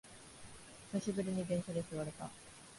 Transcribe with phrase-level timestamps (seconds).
[0.91, 2.27] 久しぶりに電車で座れた